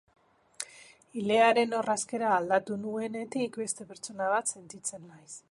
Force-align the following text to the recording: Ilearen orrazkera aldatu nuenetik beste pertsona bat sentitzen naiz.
Ilearen 1.23 1.75
orrazkera 1.81 2.33
aldatu 2.39 2.79
nuenetik 2.87 3.61
beste 3.65 3.89
pertsona 3.93 4.33
bat 4.35 4.55
sentitzen 4.57 5.07
naiz. 5.13 5.33